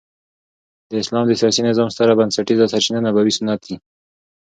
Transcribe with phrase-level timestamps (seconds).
[0.89, 3.75] د اسلام د سیاسي نظام ستره بنسټيزه سرچینه نبوي سنت دي.